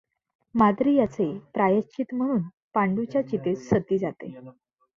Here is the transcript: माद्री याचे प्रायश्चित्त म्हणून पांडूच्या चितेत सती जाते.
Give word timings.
माद्री 0.55 0.93
याचे 0.95 1.27
प्रायश्चित्त 1.53 2.13
म्हणून 2.13 2.41
पांडूच्या 2.73 3.21
चितेत 3.27 3.55
सती 3.69 3.97
जाते. 3.97 4.33